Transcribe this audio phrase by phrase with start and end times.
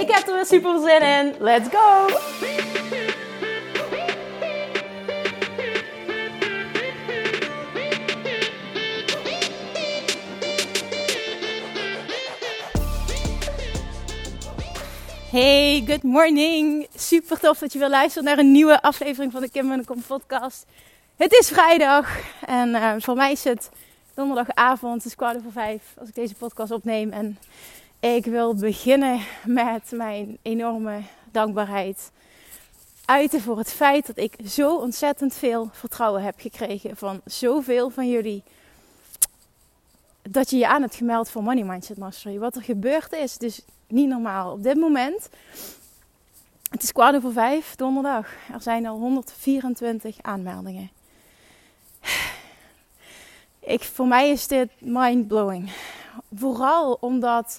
[0.00, 1.34] Ik heb er weer super zin in.
[1.38, 2.06] Let's go!
[15.30, 16.86] Hey, good morning.
[16.94, 19.84] Super tof dat je weer luistert naar een nieuwe aflevering van de Kim en de
[19.84, 20.66] Kom podcast.
[21.16, 22.08] Het is vrijdag
[22.46, 23.70] en uh, voor mij is het
[24.14, 27.12] donderdagavond, het is kwart over vijf als ik deze podcast opneem.
[27.12, 27.38] En
[28.14, 32.10] ik wil beginnen met mijn enorme dankbaarheid
[33.04, 38.08] uiten voor het feit dat ik zo ontzettend veel vertrouwen heb gekregen van zoveel van
[38.08, 38.42] jullie.
[40.22, 42.38] Dat je je aan hebt gemeld voor Money Mindset Mastery.
[42.38, 44.52] Wat er gebeurd is, dus niet normaal.
[44.52, 45.28] Op dit moment,
[46.70, 48.28] het is kwart over vijf, donderdag.
[48.52, 50.90] Er zijn al 124 aanmeldingen.
[53.60, 55.70] Ik, voor mij is dit mind-blowing.
[56.34, 57.58] Vooral omdat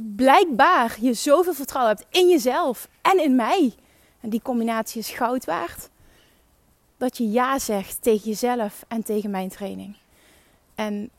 [0.00, 3.74] blijkbaar je zoveel vertrouwen hebt in jezelf en in mij.
[4.20, 5.90] En die combinatie is goud waard.
[6.96, 9.96] Dat je ja zegt tegen jezelf en tegen mijn training.
[10.74, 11.10] En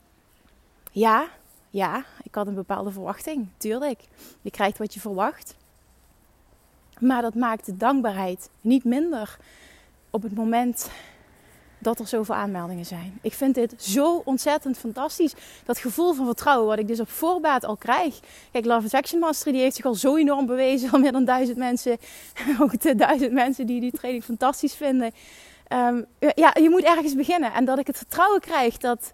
[0.92, 1.28] ja,
[1.70, 4.00] ja, ik had een bepaalde verwachting, tuurlijk.
[4.40, 5.56] Je krijgt wat je verwacht.
[6.98, 9.38] Maar dat maakt de dankbaarheid niet minder
[10.10, 10.90] op het moment
[11.80, 13.18] dat er zoveel aanmeldingen zijn.
[13.22, 15.34] Ik vind dit zo ontzettend fantastisch.
[15.64, 18.20] Dat gevoel van vertrouwen wat ik dus op voorbaat al krijg.
[18.52, 20.90] Kijk, Love Attraction Mastery die heeft zich al zo enorm bewezen.
[20.90, 21.98] Al meer dan duizend mensen.
[22.60, 25.12] Ook de duizend mensen die die training fantastisch vinden.
[25.72, 27.52] Um, ja, je moet ergens beginnen.
[27.52, 29.12] En dat ik het vertrouwen krijg dat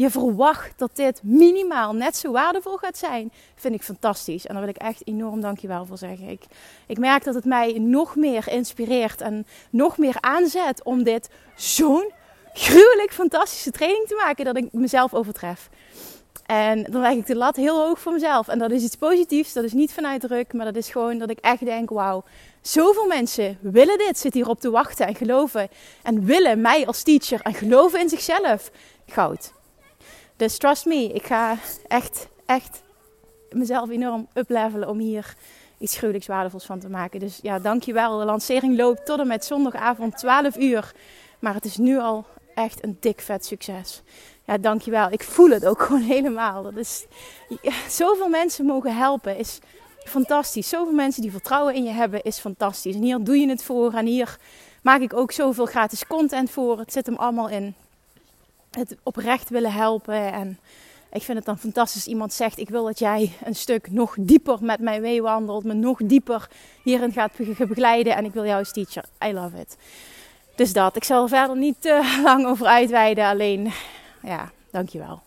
[0.00, 4.46] je verwacht dat dit minimaal net zo waardevol gaat zijn, vind ik fantastisch.
[4.46, 6.28] En daar wil ik echt enorm dankjewel voor zeggen.
[6.28, 6.42] Ik,
[6.86, 12.12] ik merk dat het mij nog meer inspireert en nog meer aanzet om dit zo'n
[12.52, 15.68] gruwelijk fantastische training te maken dat ik mezelf overtref.
[16.46, 18.48] En dan leg ik de lat heel hoog voor mezelf.
[18.48, 21.30] En dat is iets positiefs, dat is niet vanuit druk, maar dat is gewoon dat
[21.30, 22.24] ik echt denk: wauw,
[22.60, 25.68] zoveel mensen willen dit, zitten hierop te wachten en geloven.
[26.02, 28.70] En willen mij als teacher en geloven in zichzelf.
[29.06, 29.58] Goud.
[30.40, 31.56] Dus trust me, ik ga
[31.86, 32.82] echt, echt
[33.50, 35.34] mezelf enorm uplevelen om hier
[35.78, 37.20] iets gruwelijks waardevols van te maken.
[37.20, 38.18] Dus ja, dankjewel.
[38.18, 40.92] De lancering loopt tot en met zondagavond 12 uur.
[41.38, 44.02] Maar het is nu al echt een dik vet succes.
[44.44, 45.10] Ja, dankjewel.
[45.10, 46.62] Ik voel het ook gewoon helemaal.
[46.62, 47.06] Dat is,
[47.88, 49.58] zoveel mensen mogen helpen is
[50.04, 50.68] fantastisch.
[50.68, 52.94] Zoveel mensen die vertrouwen in je hebben is fantastisch.
[52.94, 53.92] En hier doe je het voor.
[53.92, 54.36] En hier
[54.82, 56.78] maak ik ook zoveel gratis content voor.
[56.78, 57.74] Het zit hem allemaal in
[58.70, 60.32] het oprecht willen helpen.
[60.32, 60.58] En
[61.12, 64.16] ik vind het dan fantastisch als iemand zegt: Ik wil dat jij een stuk nog
[64.20, 66.50] dieper met mij meewandelt, me nog dieper
[66.82, 67.32] hierin gaat
[67.68, 68.16] begeleiden.
[68.16, 69.04] En ik wil jou als teacher.
[69.24, 69.76] I love it.
[70.54, 70.96] Dus dat.
[70.96, 73.24] Ik zal er verder niet te lang over uitweiden.
[73.24, 73.72] Alleen,
[74.22, 75.22] ja, dankjewel.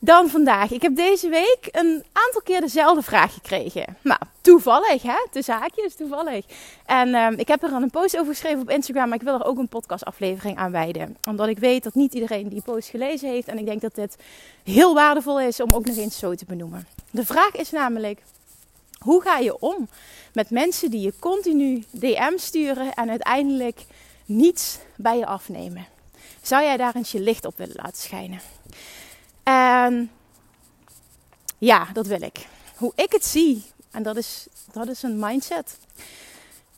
[0.00, 0.70] Dan vandaag.
[0.70, 3.96] Ik heb deze week een aantal keer dezelfde vraag gekregen.
[4.02, 6.44] Nou, toevallig hè, de zaakjes, toevallig.
[6.86, 9.44] En uh, ik heb er een post over geschreven op Instagram, maar ik wil er
[9.44, 11.16] ook een podcastaflevering aan wijden.
[11.24, 13.48] Omdat ik weet dat niet iedereen die post gelezen heeft.
[13.48, 14.16] En ik denk dat dit
[14.64, 16.86] heel waardevol is om ook nog eens zo te benoemen.
[17.10, 18.22] De vraag is namelijk,
[18.98, 19.88] hoe ga je om
[20.32, 23.84] met mensen die je continu DM sturen en uiteindelijk
[24.24, 25.86] niets bij je afnemen?
[26.42, 28.40] Zou jij daar eens je licht op willen laten schijnen?
[29.48, 30.10] En
[31.58, 32.46] ja, dat wil ik.
[32.76, 35.78] Hoe ik het zie, en dat is, dat is een mindset.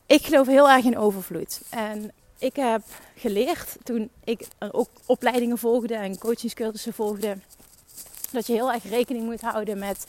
[0.07, 1.61] Ik geloof heel erg in overvloed.
[1.69, 2.83] En ik heb
[3.17, 7.39] geleerd toen ik ook opleidingen volgde en coachingscursussen volgde,
[8.31, 10.05] dat je heel erg rekening moet houden met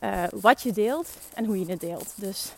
[0.00, 2.12] uh, wat je deelt en hoe je het deelt.
[2.14, 2.52] Dus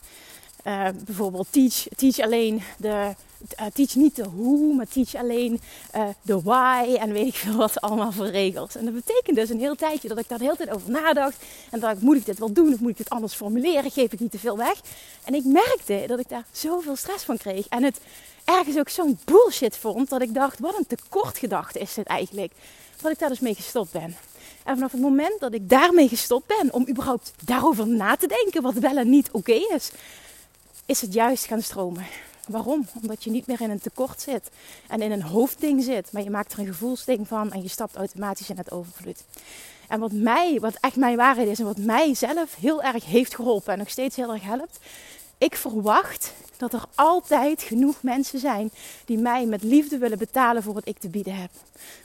[0.64, 3.14] uh, bijvoorbeeld teach, teach alleen de
[3.60, 5.60] uh, teach niet de hoe, maar teach alleen
[5.96, 8.76] uh, de why en weet ik veel wat allemaal voor regels.
[8.76, 11.44] En dat betekent dus een heel tijdje dat ik daar de hele tijd over nadacht.
[11.70, 13.90] En dacht, moet ik dit wel doen of moet ik dit anders formuleren?
[13.90, 14.80] Geef ik niet te veel weg?
[15.24, 17.68] En ik merkte dat ik daar zoveel stress van kreeg.
[17.68, 18.00] En het
[18.44, 22.52] ergens ook zo'n bullshit vond dat ik dacht, wat een tekortgedachte is dit eigenlijk.
[23.00, 24.16] Dat ik daar dus mee gestopt ben.
[24.64, 28.62] En vanaf het moment dat ik daarmee gestopt ben om überhaupt daarover na te denken
[28.62, 29.90] wat wel en niet oké is,
[30.92, 32.06] is het juist gaan stromen
[32.48, 32.86] Waarom?
[33.02, 34.50] Omdat je niet meer in een tekort zit
[34.88, 37.96] en in een hoofdding zit, maar je maakt er een gevoelsding van en je stapt
[37.96, 39.24] automatisch in het overvloed.
[39.88, 43.34] En wat mij, wat echt mijn waarheid is en wat mij zelf heel erg heeft
[43.34, 44.78] geholpen en nog steeds heel erg helpt,
[45.38, 48.70] ik verwacht dat er altijd genoeg mensen zijn
[49.04, 51.50] die mij met liefde willen betalen voor wat ik te bieden heb.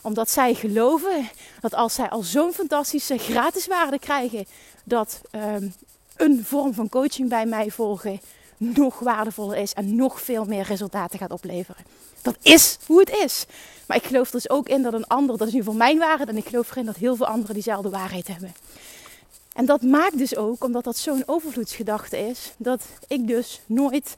[0.01, 1.29] Omdat zij geloven
[1.61, 4.45] dat als zij al zo'n fantastische gratis waarde krijgen,
[4.83, 5.73] dat um,
[6.15, 8.19] een vorm van coaching bij mij volgen
[8.57, 11.85] nog waardevoller is en nog veel meer resultaten gaat opleveren.
[12.21, 13.45] Dat is hoe het is.
[13.85, 16.29] Maar ik geloof dus ook in dat een ander, dat is nu voor mijn waarheid,
[16.29, 18.53] en ik geloof erin dat heel veel anderen diezelfde waarheid hebben.
[19.53, 24.17] En dat maakt dus ook, omdat dat zo'n overvloedsgedachte is, dat ik dus nooit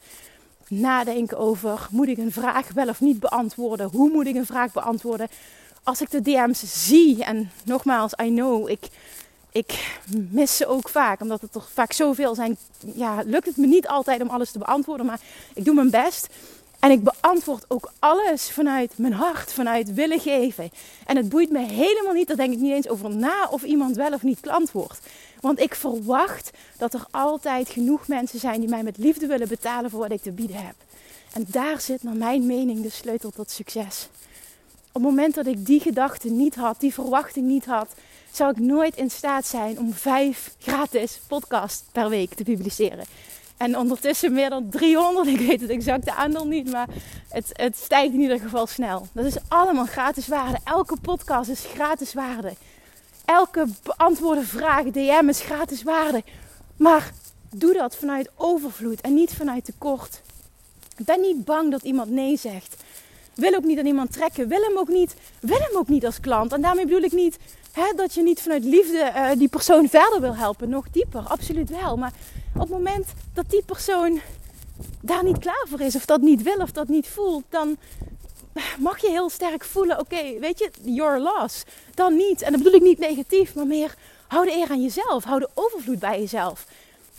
[0.68, 4.72] nadenk over moet ik een vraag wel of niet beantwoorden, hoe moet ik een vraag
[4.72, 5.28] beantwoorden.
[5.84, 8.88] Als ik de DM's zie, en nogmaals, I know, ik,
[9.52, 9.98] ik
[10.32, 12.58] mis ze ook vaak, omdat het toch vaak zoveel zijn.
[12.96, 15.20] Ja, lukt het me niet altijd om alles te beantwoorden, maar
[15.54, 16.28] ik doe mijn best.
[16.80, 20.72] En ik beantwoord ook alles vanuit mijn hart, vanuit willen geven.
[21.06, 23.96] En het boeit me helemaal niet, daar denk ik niet eens over na of iemand
[23.96, 25.00] wel of niet klant wordt.
[25.40, 29.90] Want ik verwacht dat er altijd genoeg mensen zijn die mij met liefde willen betalen
[29.90, 30.76] voor wat ik te bieden heb.
[31.34, 34.10] En daar zit naar mijn mening de sleutel tot succes.
[34.92, 37.88] Op het moment dat ik die gedachte niet had, die verwachting niet had,
[38.32, 43.06] zou ik nooit in staat zijn om vijf gratis podcasts per week te publiceren.
[43.58, 45.28] En ondertussen meer dan 300.
[45.28, 46.88] Ik weet het exacte aantal niet, maar
[47.30, 49.08] het, het stijgt in ieder geval snel.
[49.12, 50.58] Dat is allemaal gratis waarde.
[50.64, 52.54] Elke podcast is gratis waarde.
[53.26, 56.24] Elke beantwoorde vraag, DM is gratis waarde.
[56.78, 57.12] Maar
[57.56, 60.22] doe dat vanuit overvloed en niet vanuit tekort.
[60.98, 62.76] Ben niet bang dat iemand nee zegt.
[63.34, 64.48] Wil ook niet aan iemand trekken.
[64.48, 66.54] Wil hem ook niet, wil hem ook niet als klant.
[66.54, 67.38] En daarmee bedoel ik niet
[67.96, 70.70] dat je niet vanuit liefde uh, die persoon verder wil helpen.
[70.70, 71.98] Nog dieper, absoluut wel.
[71.98, 72.14] Maar
[72.54, 74.22] op het moment dat die persoon
[75.02, 77.78] daar niet klaar voor is, of dat niet wil, of dat niet voelt, dan
[78.80, 81.64] mag je heel sterk voelen: oké, weet je, your loss.
[81.94, 82.42] Dan niet.
[82.42, 83.96] En dat bedoel ik niet negatief, maar meer
[84.28, 85.24] hou de eer aan jezelf.
[85.24, 86.66] Hou de overvloed bij jezelf.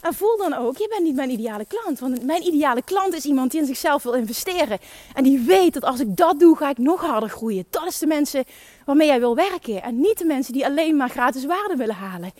[0.00, 1.98] En voel dan ook, je bent niet mijn ideale klant.
[1.98, 4.78] Want mijn ideale klant is iemand die in zichzelf wil investeren.
[5.14, 7.64] En die weet dat als ik dat doe, ga ik nog harder groeien.
[7.70, 8.44] Dat is de mensen
[8.84, 9.82] waarmee jij wil werken.
[9.82, 12.32] En niet de mensen die alleen maar gratis waarde willen halen.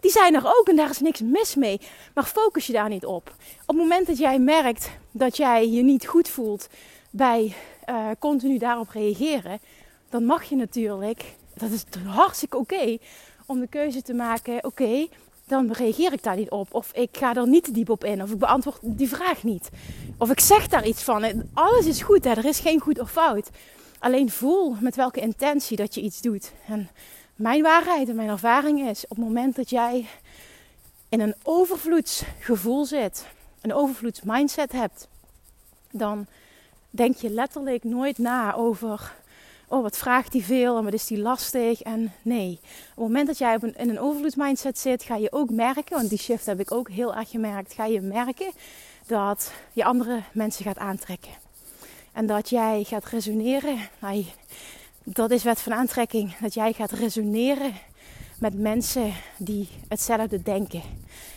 [0.00, 1.80] Die zijn er ook en daar is niks mis mee.
[2.14, 3.34] Maar focus je daar niet op.
[3.60, 6.68] Op het moment dat jij merkt dat jij je niet goed voelt
[7.10, 7.54] bij
[7.88, 9.60] uh, continu daarop reageren,
[10.10, 12.98] dan mag je natuurlijk, dat is hartstikke oké,
[13.46, 15.08] om de keuze te maken: oké,
[15.48, 16.74] dan reageer ik daar niet op.
[16.74, 18.22] Of ik ga er niet diep op in.
[18.22, 19.68] Of ik beantwoord die vraag niet.
[20.18, 21.48] Of ik zeg daar iets van.
[21.54, 22.30] Alles is goed, hè?
[22.30, 23.50] er is geen goed of fout.
[23.98, 26.52] Alleen voel met welke intentie dat je iets doet.
[26.66, 26.88] En
[27.34, 30.06] mijn waarheid en mijn ervaring is: op het moment dat jij
[31.08, 33.26] in een overvloedsgevoel zit,
[33.60, 35.08] een overvloedsmindset hebt,
[35.90, 36.26] dan
[36.90, 39.14] denk je letterlijk nooit na over.
[39.70, 41.82] Oh, wat vraagt die veel en wat is die lastig?
[41.82, 45.96] En nee, op het moment dat jij in een overvloedsmindset zit, ga je ook merken,
[45.96, 48.50] want die shift heb ik ook heel erg gemerkt, ga je merken
[49.06, 51.32] dat je andere mensen gaat aantrekken.
[52.12, 53.78] En dat jij gaat resoneren.
[53.98, 54.24] Nou,
[55.04, 56.36] dat is wet van aantrekking.
[56.36, 57.72] Dat jij gaat resoneren
[58.38, 60.82] met mensen die hetzelfde denken.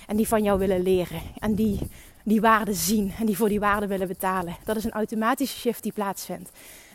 [0.07, 1.21] En die van jou willen leren.
[1.37, 1.79] En die
[2.23, 3.13] die waarde zien.
[3.19, 4.57] En die voor die waarde willen betalen.
[4.63, 6.49] Dat is een automatische shift die plaatsvindt.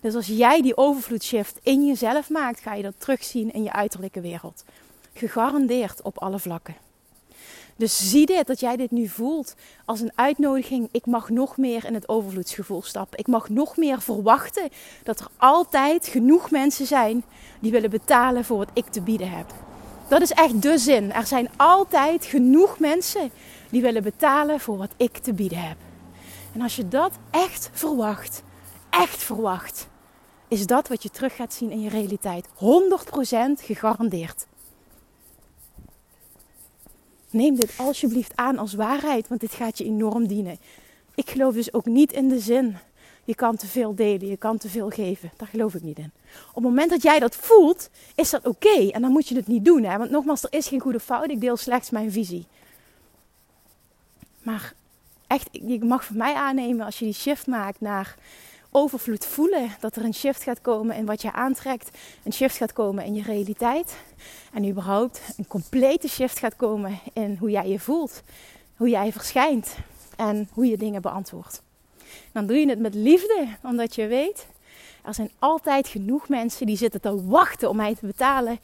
[0.06, 4.20] Dus als jij die overvloedsshift in jezelf maakt, ga je dat terugzien in je uiterlijke
[4.20, 4.64] wereld.
[5.12, 6.74] Gegarandeerd op alle vlakken.
[7.76, 10.88] Dus zie dit, dat jij dit nu voelt als een uitnodiging.
[10.92, 13.18] Ik mag nog meer in het overvloedsgevoel stappen.
[13.18, 14.68] Ik mag nog meer verwachten
[15.02, 17.24] dat er altijd genoeg mensen zijn
[17.60, 19.46] die willen betalen voor wat ik te bieden heb.
[20.08, 21.12] Dat is echt de zin.
[21.12, 23.30] Er zijn altijd genoeg mensen
[23.70, 25.76] die willen betalen voor wat ik te bieden heb.
[26.52, 28.42] En als je dat echt verwacht,
[28.90, 29.88] echt verwacht,
[30.48, 32.46] is dat wat je terug gaat zien in je realiteit.
[32.48, 32.50] 100%
[33.56, 34.46] gegarandeerd.
[37.30, 40.58] Neem dit alsjeblieft aan als waarheid, want dit gaat je enorm dienen.
[41.14, 42.76] Ik geloof dus ook niet in de zin.
[43.24, 45.30] Je kan te veel delen, je kan te veel geven.
[45.36, 46.12] Daar geloof ik niet in.
[46.48, 48.90] Op het moment dat jij dat voelt, is dat oké.
[48.90, 49.82] En dan moet je het niet doen.
[49.82, 49.98] Hè?
[49.98, 51.30] Want nogmaals, er is geen goede fout.
[51.30, 52.46] Ik deel slechts mijn visie.
[54.42, 54.74] Maar
[55.26, 58.16] echt, je mag van mij aannemen als je die shift maakt naar
[58.76, 59.70] overvloed voelen.
[59.80, 61.90] Dat er een shift gaat komen in wat je aantrekt.
[62.24, 63.96] Een shift gaat komen in je realiteit.
[64.52, 68.22] En überhaupt een complete shift gaat komen in hoe jij je voelt.
[68.76, 69.76] Hoe jij verschijnt.
[70.16, 71.62] En hoe je dingen beantwoordt.
[72.32, 73.46] Dan doe je het met liefde.
[73.62, 74.46] Omdat je weet,
[75.04, 78.58] er zijn altijd genoeg mensen die zitten te wachten om mij te betalen.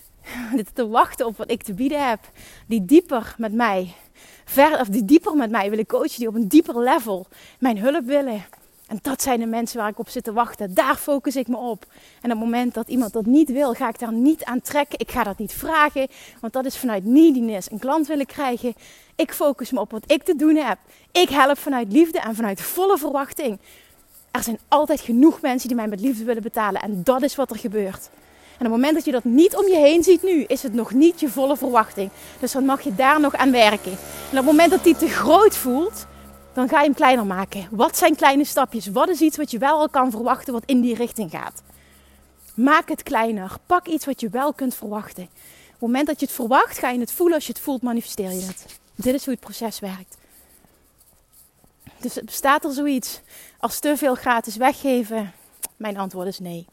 [0.56, 2.20] Zitten te wachten op wat ik te bieden heb.
[2.66, 3.94] Die dieper met mij,
[4.44, 6.18] ver, of die dieper met mij willen coachen.
[6.18, 7.26] Die op een dieper level
[7.58, 8.44] mijn hulp willen
[8.88, 10.74] En dat zijn de mensen waar ik op zit te wachten.
[10.74, 11.86] Daar focus ik me op.
[12.20, 14.98] En op het moment dat iemand dat niet wil, ga ik daar niet aan trekken.
[14.98, 16.08] Ik ga dat niet vragen,
[16.40, 18.74] want dat is vanuit neediness een klant willen krijgen.
[19.16, 20.78] Ik focus me op wat ik te doen heb.
[21.12, 23.58] Ik help vanuit liefde en vanuit volle verwachting.
[24.30, 26.82] Er zijn altijd genoeg mensen die mij met liefde willen betalen.
[26.82, 28.10] En dat is wat er gebeurt.
[28.58, 30.74] En op het moment dat je dat niet om je heen ziet nu, is het
[30.74, 32.10] nog niet je volle verwachting.
[32.40, 33.92] Dus dan mag je daar nog aan werken.
[33.92, 33.98] En
[34.30, 36.06] op het moment dat die te groot voelt,
[36.58, 37.68] dan ga je hem kleiner maken.
[37.70, 38.86] Wat zijn kleine stapjes?
[38.86, 41.62] Wat is iets wat je wel al kan verwachten wat in die richting gaat?
[42.54, 43.56] Maak het kleiner.
[43.66, 45.22] Pak iets wat je wel kunt verwachten.
[45.22, 45.30] Op
[45.70, 47.34] het moment dat je het verwacht, ga je het voelen.
[47.34, 48.78] Als je het voelt, manifesteer je het.
[48.94, 50.16] Dit is hoe het proces werkt.
[52.00, 53.20] Dus bestaat er zoiets
[53.58, 55.32] als te veel gratis weggeven?
[55.76, 56.66] Mijn antwoord is nee.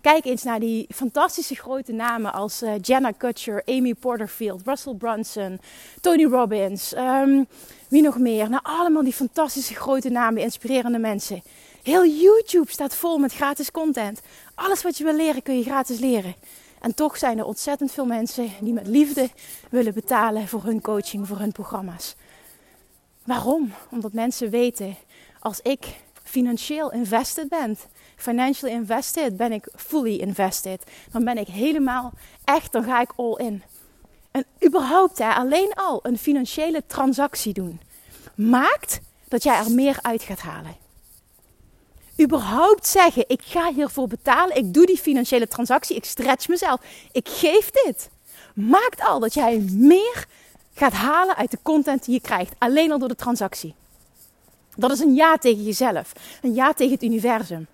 [0.00, 5.60] Kijk eens naar die fantastische grote namen als uh, Jenna Kutcher, Amy Porterfield, Russell Brunson,
[6.00, 6.94] Tony Robbins.
[6.96, 7.46] Um,
[7.88, 8.50] wie nog meer?
[8.50, 11.42] Nou, allemaal die fantastische grote namen, inspirerende mensen.
[11.82, 14.20] Heel YouTube staat vol met gratis content.
[14.54, 16.34] Alles wat je wil leren kun je gratis leren.
[16.80, 19.30] En toch zijn er ontzettend veel mensen die met liefde
[19.70, 22.14] willen betalen voor hun coaching, voor hun programma's.
[23.24, 23.72] Waarom?
[23.90, 24.96] Omdat mensen weten,
[25.40, 25.86] als ik
[26.22, 27.78] financieel invested ben,
[28.18, 30.82] financially invested, ben ik fully invested.
[31.12, 32.12] Dan ben ik helemaal
[32.44, 33.62] echt, dan ga ik all in.
[34.30, 37.80] En überhaupt, hè, alleen al een financiële transactie doen,
[38.34, 40.76] maakt dat jij er meer uit gaat halen.
[42.20, 46.80] Überhaupt zeggen, ik ga hiervoor betalen, ik doe die financiële transactie, ik stretch mezelf,
[47.12, 48.10] ik geef dit.
[48.54, 50.26] Maakt al dat jij meer
[50.74, 53.74] gaat halen uit de content die je krijgt, alleen al door de transactie.
[54.76, 57.66] Dat is een ja tegen jezelf, een ja tegen het universum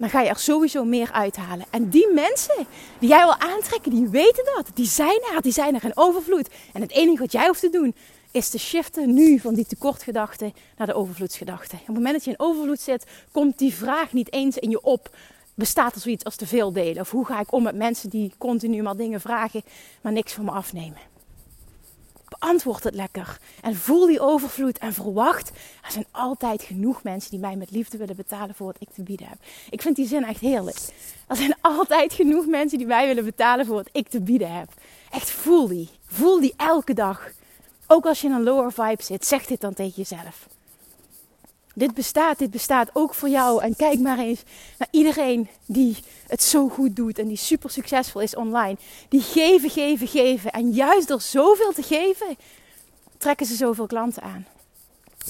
[0.00, 1.66] dan ga je er sowieso meer uithalen.
[1.70, 2.66] En die mensen
[2.98, 4.70] die jij wil aantrekken, die weten dat.
[4.74, 6.48] Die zijn er, die zijn er in overvloed.
[6.72, 7.94] En het enige wat jij hoeft te doen,
[8.30, 11.74] is te shiften nu van die tekortgedachte naar de overvloedsgedachte.
[11.74, 14.82] Op het moment dat je in overvloed zit, komt die vraag niet eens in je
[14.82, 15.16] op.
[15.54, 17.00] Bestaat er zoiets als te veel delen?
[17.00, 19.62] Of hoe ga ik om met mensen die continu maar dingen vragen,
[20.00, 20.98] maar niks van me afnemen?
[22.38, 23.38] Beantwoord het lekker.
[23.62, 25.50] En voel die overvloed en verwacht.
[25.82, 29.02] Er zijn altijd genoeg mensen die mij met liefde willen betalen voor wat ik te
[29.02, 29.38] bieden heb.
[29.70, 30.78] Ik vind die zin echt heerlijk.
[31.26, 34.68] Er zijn altijd genoeg mensen die mij willen betalen voor wat ik te bieden heb.
[35.10, 35.88] Echt voel die.
[36.06, 37.30] Voel die elke dag.
[37.86, 40.46] Ook als je in een lower vibe zit, zeg dit dan tegen jezelf.
[41.74, 43.62] Dit bestaat, dit bestaat ook voor jou.
[43.62, 44.42] En kijk maar eens
[44.78, 45.96] naar iedereen die
[46.26, 48.76] het zo goed doet en die super succesvol is online.
[49.08, 50.50] Die geven, geven, geven.
[50.50, 52.36] En juist door zoveel te geven,
[53.18, 54.46] trekken ze zoveel klanten aan.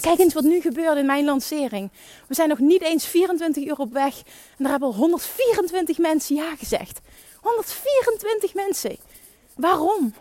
[0.00, 1.90] Kijk eens wat nu gebeurt in mijn lancering.
[2.26, 4.23] We zijn nog niet eens 24 uur op weg.
[4.59, 7.00] En er hebben al 124 mensen ja gezegd.
[7.40, 8.97] 124 mensen.
[9.56, 10.14] Waarom?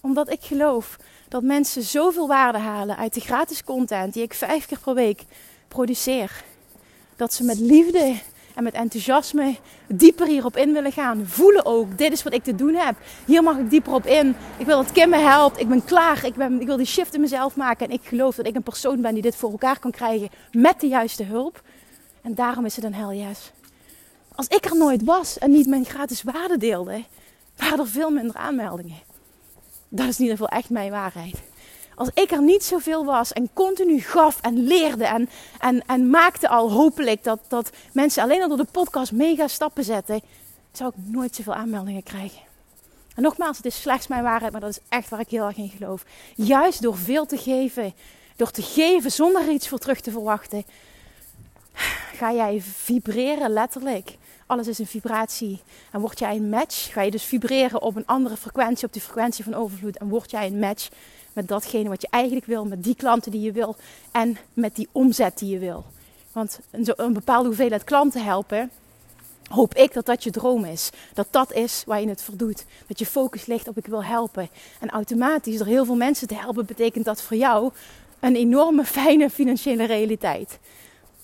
[0.00, 0.96] Omdat ik geloof
[1.32, 5.22] dat mensen zoveel waarde halen uit de gratis content die ik vijf keer per week
[5.68, 6.44] produceer.
[7.16, 8.14] Dat ze met liefde
[8.54, 11.26] en met enthousiasme dieper hierop in willen gaan.
[11.26, 12.94] Voelen ook, dit is wat ik te doen heb.
[13.24, 14.36] Hier mag ik dieper op in.
[14.58, 15.60] Ik wil dat Kim me helpt.
[15.60, 16.24] Ik ben klaar.
[16.24, 17.86] Ik, ben, ik wil die shift in mezelf maken.
[17.86, 20.80] En ik geloof dat ik een persoon ben die dit voor elkaar kan krijgen met
[20.80, 21.62] de juiste hulp.
[22.22, 23.52] En daarom is het een hell yes.
[24.34, 27.04] Als ik er nooit was en niet mijn gratis waarde deelde,
[27.56, 29.11] waren er veel minder aanmeldingen.
[29.94, 31.42] Dat is in ieder geval echt mijn waarheid.
[31.94, 35.28] Als ik er niet zoveel was en continu gaf en leerde en,
[35.60, 39.84] en, en maakte al hopelijk dat, dat mensen alleen al door de podcast mega stappen
[39.84, 40.20] zetten,
[40.72, 42.40] zou ik nooit zoveel aanmeldingen krijgen.
[43.14, 45.56] En nogmaals, het is slechts mijn waarheid, maar dat is echt waar ik heel erg
[45.56, 46.04] in geloof.
[46.34, 47.94] Juist door veel te geven,
[48.36, 50.64] door te geven zonder er iets voor terug te verwachten,
[52.20, 55.60] ga jij vibreren letterlijk alles is een vibratie.
[55.92, 59.00] En word jij een match, ga je dus vibreren op een andere frequentie, op de
[59.00, 59.98] frequentie van overvloed.
[59.98, 60.88] En word jij een match
[61.32, 63.76] met datgene wat je eigenlijk wil, met die klanten die je wil
[64.10, 65.84] en met die omzet die je wil.
[66.32, 68.70] Want een, een bepaalde hoeveelheid klanten helpen,
[69.48, 70.90] hoop ik dat dat je droom is.
[71.14, 72.64] Dat dat is waar je het voor doet.
[72.86, 74.48] Dat je focus ligt op ik wil helpen.
[74.80, 77.72] En automatisch door heel veel mensen te helpen betekent dat voor jou
[78.20, 80.58] een enorme fijne financiële realiteit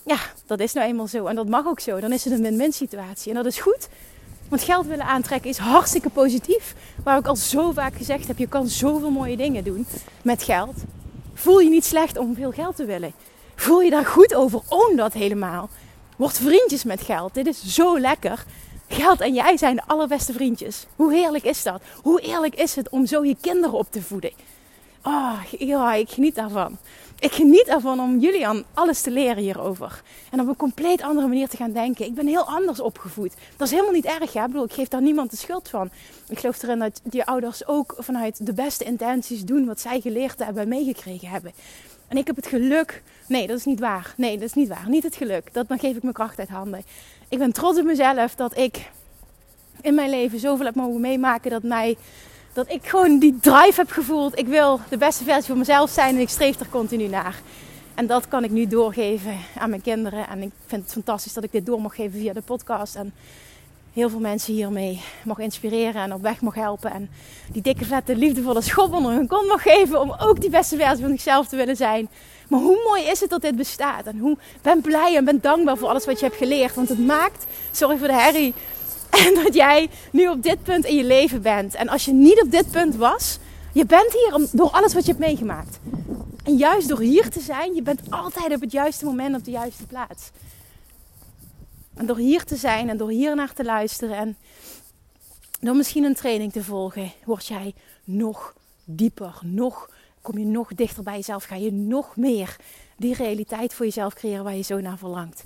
[0.08, 1.26] ja, dat is nou eenmaal zo.
[1.26, 2.00] En dat mag ook zo.
[2.00, 3.28] Dan is het een win-win situatie.
[3.28, 3.88] En dat is goed.
[4.48, 6.74] Want geld willen aantrekken is hartstikke positief.
[7.04, 9.86] Waar ik al zo vaak gezegd heb, je kan zoveel mooie dingen doen
[10.22, 10.76] met geld.
[11.34, 13.12] Voel je niet slecht om veel geld te willen.
[13.54, 14.60] Voel je daar goed over?
[14.68, 15.68] Own dat helemaal.
[16.16, 17.34] Word vriendjes met geld.
[17.34, 18.44] Dit is zo lekker.
[18.88, 20.86] Geld en jij zijn de allerbeste vriendjes.
[20.96, 21.82] Hoe heerlijk is dat?
[22.02, 24.30] Hoe eerlijk is het om zo je kinderen op te voeden?
[25.02, 26.78] Oh, ja, ik geniet daarvan
[27.18, 30.02] ik geniet ervan om jullie aan alles te leren hierover.
[30.30, 32.06] En op een compleet andere manier te gaan denken.
[32.06, 33.34] Ik ben heel anders opgevoed.
[33.56, 34.32] Dat is helemaal niet erg.
[34.32, 34.40] Hè?
[34.40, 35.90] Ik bedoel, ik geef daar niemand de schuld van.
[36.28, 40.44] Ik geloof erin dat die ouders ook vanuit de beste intenties doen wat zij geleerd
[40.44, 41.52] hebben en meegekregen hebben.
[42.08, 43.02] En ik heb het geluk.
[43.26, 44.14] Nee, dat is niet waar.
[44.16, 44.88] Nee, dat is niet waar.
[44.88, 45.54] Niet het geluk.
[45.54, 46.84] Dat, dan geef ik mijn kracht uit handen.
[47.28, 48.90] Ik ben trots op mezelf dat ik
[49.80, 51.96] in mijn leven zoveel heb mogen meemaken dat mij
[52.58, 54.38] dat ik gewoon die drive heb gevoeld.
[54.38, 57.40] Ik wil de beste versie van mezelf zijn en ik streef er continu naar.
[57.94, 60.28] En dat kan ik nu doorgeven aan mijn kinderen.
[60.28, 62.94] En ik vind het fantastisch dat ik dit door mag geven via de podcast.
[62.94, 63.12] En
[63.92, 66.90] heel veel mensen hiermee mag inspireren en op weg mag helpen.
[66.90, 67.10] En
[67.52, 70.00] die dikke, vette, liefdevolle schop onder hun kont mag geven.
[70.00, 72.08] Om ook die beste versie van zichzelf te willen zijn.
[72.48, 74.06] Maar hoe mooi is het dat dit bestaat?
[74.06, 76.74] En hoe ben blij en ben dankbaar voor alles wat je hebt geleerd.
[76.74, 78.54] Want het maakt, sorry voor de herrie,
[79.26, 81.74] en dat jij nu op dit punt in je leven bent.
[81.74, 83.38] En als je niet op dit punt was,
[83.72, 85.78] je bent hier door alles wat je hebt meegemaakt.
[86.44, 89.50] En juist door hier te zijn, je bent altijd op het juiste moment op de
[89.50, 90.30] juiste plaats.
[91.94, 94.36] En door hier te zijn en door hier naar te luisteren en
[95.60, 97.74] door misschien een training te volgen, word jij
[98.04, 99.90] nog dieper, nog,
[100.22, 102.56] kom je nog dichter bij jezelf, ga je nog meer
[102.96, 105.44] die realiteit voor jezelf creëren waar je zo naar verlangt.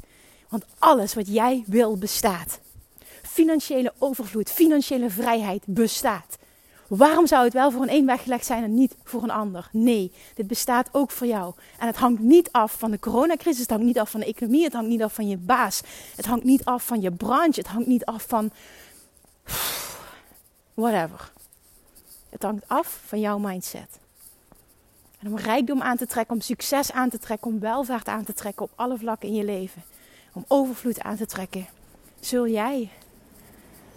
[0.49, 2.61] Want alles wat jij wil bestaat
[3.33, 6.39] financiële overvloed, financiële vrijheid bestaat.
[6.89, 9.69] Waarom zou het wel voor een een weggelegd zijn en niet voor een ander?
[9.73, 11.55] Nee, dit bestaat ook voor jou.
[11.79, 14.65] En het hangt niet af van de coronacrisis, het hangt niet af van de economie,
[14.65, 15.83] het hangt niet af van je baas,
[16.17, 18.51] het hangt niet af van je branche, het hangt niet af van
[20.75, 21.33] whatever.
[22.31, 23.99] Het hangt af van jouw mindset.
[25.19, 28.35] En om rijkdom aan te trekken, om succes aan te trekken, om welvaart aan te
[28.35, 29.83] trekken op alle vlakken in je leven,
[30.33, 31.67] om overvloed aan te trekken,
[32.21, 32.91] zul jij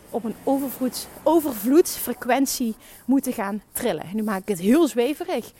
[0.09, 4.03] op een overvloeds, overvloedsfrequentie moeten gaan trillen.
[4.03, 5.51] En nu maak ik het heel zweverig.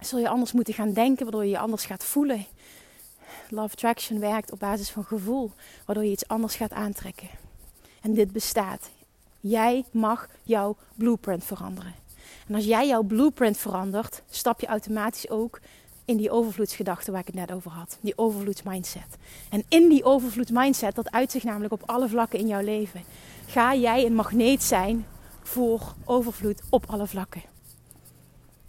[0.00, 2.46] Zul je anders moeten gaan denken, waardoor je je anders gaat voelen.
[3.48, 5.50] Love Attraction werkt op basis van gevoel,
[5.86, 7.28] waardoor je iets anders gaat aantrekken.
[8.00, 8.90] En dit bestaat.
[9.40, 11.94] Jij mag jouw blueprint veranderen.
[12.48, 15.60] En als jij jouw blueprint verandert, stap je automatisch ook
[16.04, 17.98] in die overvloedsgedachte waar ik het net over had.
[18.00, 19.16] Die overvloedsmindset.
[19.50, 23.02] En in die overvloedsmindset, dat uit zich namelijk op alle vlakken in jouw leven.
[23.46, 25.06] Ga jij een magneet zijn
[25.42, 27.42] voor overvloed op alle vlakken.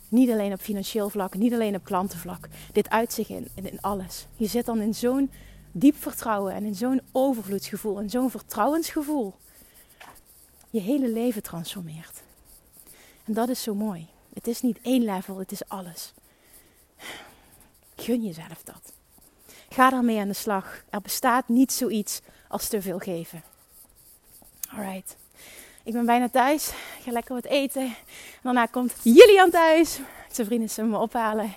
[0.07, 2.47] Niet alleen op financieel vlak, niet alleen op klantenvlak.
[2.71, 4.27] Dit uit zich in, in alles.
[4.35, 5.31] Je zit dan in zo'n
[5.71, 9.33] diep vertrouwen en in zo'n overvloedsgevoel en zo'n vertrouwensgevoel.
[10.69, 12.23] Je hele leven transformeert.
[13.25, 14.07] En dat is zo mooi.
[14.33, 16.13] Het is niet één level, het is alles.
[18.01, 18.93] Gun jezelf dat.
[19.69, 20.83] Ga daarmee aan de slag.
[20.89, 23.43] Er bestaat niet zoiets als te veel geven.
[24.75, 25.15] Alright.
[25.83, 26.67] Ik ben bijna thuis.
[26.67, 27.81] Ik ga lekker wat eten.
[27.81, 27.95] En
[28.41, 29.99] daarna komt Julian thuis.
[30.31, 31.53] Zijn vrienden zullen me ophalen.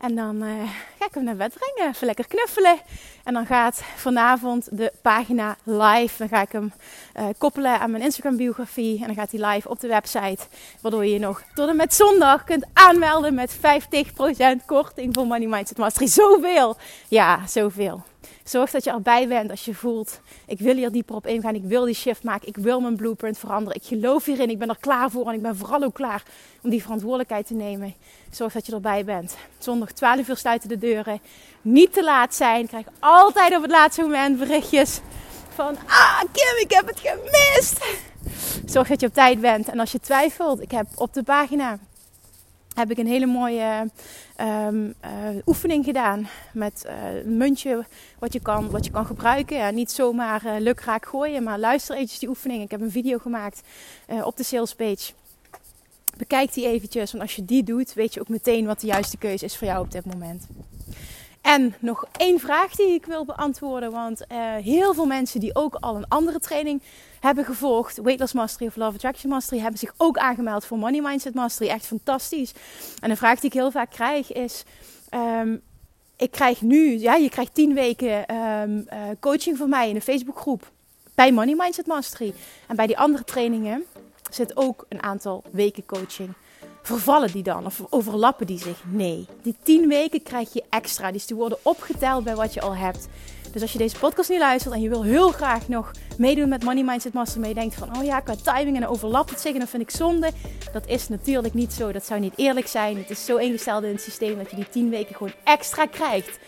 [0.00, 1.92] En dan uh, ga ik hem naar bed brengen.
[1.92, 2.78] Even lekker knuffelen.
[3.24, 6.14] En dan gaat vanavond de pagina live.
[6.18, 6.72] Dan ga ik hem
[7.16, 9.00] uh, koppelen aan mijn Instagram biografie.
[9.00, 10.46] En dan gaat hij live op de website.
[10.80, 13.60] Waardoor je je nog tot en met zondag kunt aanmelden met 50%
[14.66, 16.06] korting voor Money Mindset Mastery.
[16.06, 16.76] Zoveel!
[17.08, 18.02] Ja, zoveel.
[18.44, 21.64] Zorg dat je erbij bent als je voelt, ik wil hier dieper op ingaan, ik
[21.64, 24.76] wil die shift maken, ik wil mijn blueprint veranderen, ik geloof hierin, ik ben er
[24.80, 26.22] klaar voor en ik ben vooral ook klaar
[26.62, 27.94] om die verantwoordelijkheid te nemen.
[28.30, 29.36] Zorg dat je erbij bent.
[29.58, 31.20] Zondag 12 uur sluiten de deuren.
[31.62, 32.66] Niet te laat zijn.
[32.66, 35.00] Krijg altijd op het laatste moment berichtjes
[35.54, 37.84] van, ah Kim, ik heb het gemist.
[38.64, 39.68] Zorg dat je op tijd bent.
[39.68, 41.78] En als je twijfelt, ik heb op de pagina
[42.74, 43.90] heb ik een hele mooie
[44.40, 46.28] um, uh, oefening gedaan.
[46.52, 47.84] Met uh, een muntje
[48.18, 49.56] wat je kan, wat je kan gebruiken.
[49.56, 52.62] Ja, niet zomaar uh, lukraak gooien, maar luister eventjes die oefening.
[52.62, 53.62] Ik heb een video gemaakt
[54.24, 55.12] op de salespage.
[56.16, 59.16] Bekijk die eventjes, want als je die doet, weet je ook meteen wat de juiste
[59.16, 60.46] keuze is voor jou op dit moment.
[61.40, 63.90] En nog één vraag die ik wil beantwoorden.
[63.90, 64.24] Want
[64.62, 66.82] heel veel mensen die ook al een andere training
[67.20, 71.00] hebben gevolgd, Weight Loss Mastery of Love Attraction Mastery, hebben zich ook aangemeld voor Money
[71.00, 71.70] Mindset Mastery.
[71.70, 72.52] Echt fantastisch.
[73.00, 74.64] En een vraag die ik heel vaak krijg is:
[75.14, 75.62] um,
[76.16, 80.00] ik krijg nu, ja, je krijgt tien weken um, uh, coaching van mij in de
[80.00, 80.70] Facebookgroep
[81.14, 82.34] bij Money Mindset Mastery.
[82.68, 83.84] En bij die andere trainingen
[84.30, 86.32] zit ook een aantal weken coaching.
[86.82, 88.82] Vervallen die dan of overlappen die zich?
[88.86, 89.26] Nee.
[89.42, 91.12] Die tien weken krijg je extra.
[91.12, 93.08] Dus die worden opgeteld bij wat je al hebt.
[93.52, 96.64] Dus als je deze podcast niet luistert en je wil heel graag nog meedoen met
[96.64, 99.40] Money Mindset Master, maar je denkt van, oh ja, qua timing en dan overlapt het
[99.40, 100.30] zich en dan vind ik zonde.
[100.72, 101.92] Dat is natuurlijk niet zo.
[101.92, 102.96] Dat zou niet eerlijk zijn.
[102.96, 106.38] Het is zo ingesteld in het systeem dat je die 10 weken gewoon extra krijgt.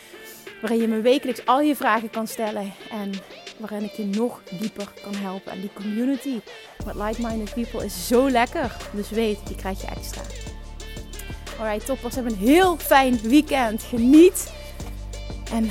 [0.61, 3.12] Waarin je me wekelijks al je vragen kan stellen en
[3.59, 5.53] waarin ik je nog dieper kan helpen.
[5.53, 6.41] En die community
[6.85, 8.77] met like-minded people is zo lekker.
[8.93, 10.23] Dus weet, die krijg je extra.
[11.59, 13.83] Alright, toppers, hebben een heel fijn weekend.
[13.83, 14.53] Geniet.
[15.53, 15.71] En